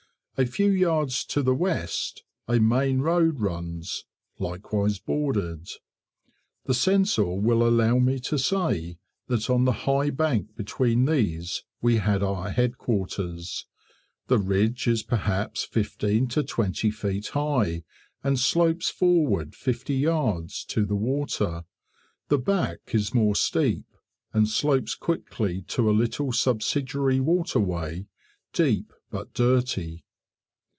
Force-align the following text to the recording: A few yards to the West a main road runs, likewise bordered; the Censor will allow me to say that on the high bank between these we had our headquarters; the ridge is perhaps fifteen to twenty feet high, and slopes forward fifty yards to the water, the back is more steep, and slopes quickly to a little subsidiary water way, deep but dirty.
A 0.37 0.45
few 0.47 0.71
yards 0.71 1.23
to 1.25 1.43
the 1.43 1.53
West 1.53 2.23
a 2.47 2.59
main 2.59 3.01
road 3.01 3.39
runs, 3.41 4.05
likewise 4.39 4.97
bordered; 4.97 5.67
the 6.65 6.73
Censor 6.73 7.25
will 7.35 7.61
allow 7.61 7.99
me 7.99 8.17
to 8.21 8.39
say 8.39 8.97
that 9.27 9.51
on 9.51 9.65
the 9.65 9.71
high 9.85 10.09
bank 10.09 10.55
between 10.55 11.05
these 11.05 11.63
we 11.79 11.97
had 11.97 12.23
our 12.23 12.49
headquarters; 12.49 13.67
the 14.29 14.39
ridge 14.39 14.87
is 14.87 15.03
perhaps 15.03 15.63
fifteen 15.63 16.27
to 16.29 16.41
twenty 16.41 16.89
feet 16.89 17.27
high, 17.27 17.83
and 18.23 18.39
slopes 18.39 18.89
forward 18.89 19.53
fifty 19.53 19.93
yards 19.93 20.65
to 20.65 20.87
the 20.87 20.95
water, 20.95 21.65
the 22.29 22.39
back 22.39 22.79
is 22.95 23.13
more 23.13 23.35
steep, 23.35 23.85
and 24.33 24.49
slopes 24.49 24.95
quickly 24.95 25.61
to 25.67 25.87
a 25.87 25.91
little 25.93 26.31
subsidiary 26.31 27.19
water 27.19 27.59
way, 27.59 28.07
deep 28.53 28.91
but 29.11 29.35
dirty. 29.35 30.03